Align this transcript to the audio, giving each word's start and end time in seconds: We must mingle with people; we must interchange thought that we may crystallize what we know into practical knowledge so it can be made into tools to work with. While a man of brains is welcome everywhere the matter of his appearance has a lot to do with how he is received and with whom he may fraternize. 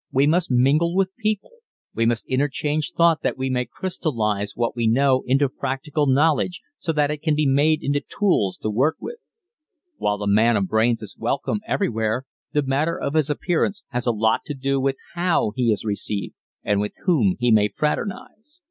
We 0.11 0.25
must 0.25 0.49
mingle 0.49 0.95
with 0.95 1.15
people; 1.15 1.51
we 1.93 2.07
must 2.07 2.25
interchange 2.25 2.91
thought 2.97 3.21
that 3.21 3.37
we 3.37 3.51
may 3.51 3.65
crystallize 3.65 4.53
what 4.55 4.75
we 4.75 4.87
know 4.87 5.21
into 5.27 5.47
practical 5.47 6.07
knowledge 6.07 6.61
so 6.79 6.91
it 6.97 7.21
can 7.21 7.35
be 7.35 7.45
made 7.45 7.83
into 7.83 7.99
tools 8.01 8.57
to 8.63 8.71
work 8.71 8.95
with. 8.99 9.19
While 9.97 10.19
a 10.23 10.27
man 10.27 10.57
of 10.57 10.67
brains 10.67 11.03
is 11.03 11.19
welcome 11.19 11.59
everywhere 11.67 12.25
the 12.51 12.63
matter 12.63 12.99
of 12.99 13.13
his 13.13 13.29
appearance 13.29 13.83
has 13.89 14.07
a 14.07 14.11
lot 14.11 14.41
to 14.47 14.55
do 14.55 14.79
with 14.79 14.95
how 15.13 15.51
he 15.55 15.71
is 15.71 15.85
received 15.85 16.33
and 16.63 16.81
with 16.81 16.93
whom 17.05 17.35
he 17.39 17.51
may 17.51 17.67
fraternize. 17.67 18.59